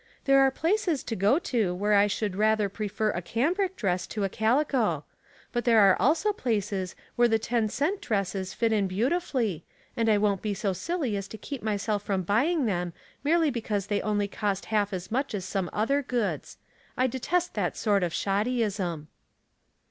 [0.25, 4.23] There are places to go to where I should rather prefer a cambric dress to
[4.23, 5.05] a calico;
[5.53, 9.63] but there are also places where the ten cent dresses fit in beautifully,
[9.95, 12.93] and I won't be so silly as to keep myself from buying them
[13.23, 16.57] merely because they only cost half as much as some other goods.
[16.97, 19.05] I detest that sort of shod dyism."